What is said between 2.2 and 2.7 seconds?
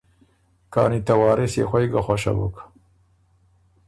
بُک،